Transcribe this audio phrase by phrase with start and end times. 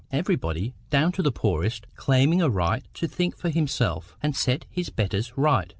[0.11, 4.89] Everybody, down to the poorest, claiming a right to think for himself, and set his
[4.89, 5.69] betters right!